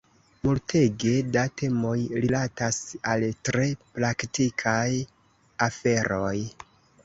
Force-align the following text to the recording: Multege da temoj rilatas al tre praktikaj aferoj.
Multege 0.45 1.11
da 1.35 1.43
temoj 1.63 1.93
rilatas 2.23 2.81
al 3.13 3.27
tre 3.51 3.69
praktikaj 4.01 4.87
aferoj. 5.71 6.37